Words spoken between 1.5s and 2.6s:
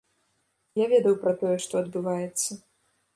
што адбываецца.